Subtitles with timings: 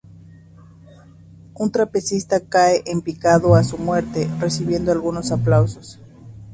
[1.53, 5.99] Un trapecista cae en picado a su muerte, recibiendo algunos aplausos.